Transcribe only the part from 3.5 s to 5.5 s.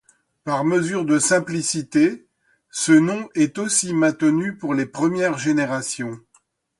aussi maintenu pour les premières